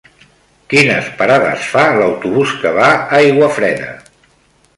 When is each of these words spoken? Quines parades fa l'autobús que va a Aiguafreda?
Quines 0.73 1.09
parades 1.19 1.67
fa 1.73 1.83
l'autobús 1.99 2.55
que 2.65 2.73
va 2.79 2.89
a 2.95 3.05
Aiguafreda? 3.21 3.93